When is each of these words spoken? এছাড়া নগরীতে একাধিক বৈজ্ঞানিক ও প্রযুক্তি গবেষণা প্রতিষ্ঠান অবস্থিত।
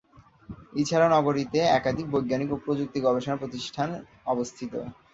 এছাড়া 0.75 1.07
নগরীতে 1.15 1.59
একাধিক 1.71 2.05
বৈজ্ঞানিক 2.09 2.49
ও 2.51 2.65
প্রযুক্তি 2.65 2.99
গবেষণা 3.01 3.35
প্রতিষ্ঠান 3.37 3.89
অবস্থিত। 4.25 4.73